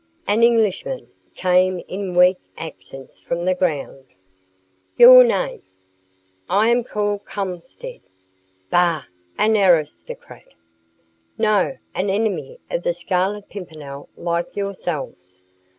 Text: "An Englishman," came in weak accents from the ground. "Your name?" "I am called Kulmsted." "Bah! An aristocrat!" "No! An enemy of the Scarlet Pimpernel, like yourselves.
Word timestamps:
"An 0.25 0.41
Englishman," 0.41 1.09
came 1.35 1.77
in 1.87 2.15
weak 2.15 2.39
accents 2.57 3.19
from 3.19 3.45
the 3.45 3.53
ground. 3.53 4.03
"Your 4.97 5.23
name?" 5.23 5.61
"I 6.49 6.69
am 6.69 6.83
called 6.83 7.23
Kulmsted." 7.25 8.01
"Bah! 8.71 9.03
An 9.37 9.55
aristocrat!" 9.55 10.55
"No! 11.37 11.77
An 11.93 12.09
enemy 12.09 12.59
of 12.71 12.81
the 12.81 12.93
Scarlet 12.95 13.47
Pimpernel, 13.49 14.09
like 14.17 14.55
yourselves. 14.55 15.43